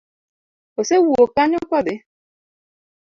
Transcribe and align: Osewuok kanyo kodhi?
Osewuok 0.79 1.29
kanyo 1.35 1.59
kodhi? 1.69 1.95